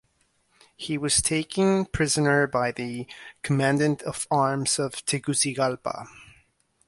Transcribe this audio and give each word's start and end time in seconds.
He 0.75 0.97
was 0.97 1.17
then 1.17 1.23
taken 1.29 1.85
prisoner 1.85 2.47
by 2.47 2.71
the 2.71 3.05
Commandant 3.43 4.01
of 4.01 4.25
Arms 4.31 4.79
of 4.79 5.05
Tegucigalpa. 5.05 6.07